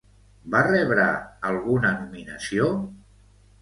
Va 0.55 0.61
rebre 0.67 1.05
alguna 1.53 1.95
nominació? 2.01 2.77